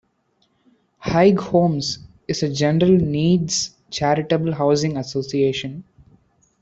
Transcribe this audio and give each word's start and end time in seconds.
Haig 0.97 1.37
Homes 1.37 1.99
is 2.27 2.41
a 2.41 2.51
general 2.51 2.89
needs 2.93 3.77
charitable 3.91 4.55
housing 4.55 4.97
association. 4.97 5.83